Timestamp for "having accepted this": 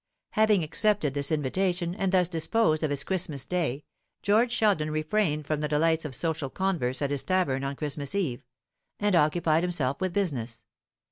0.31-1.31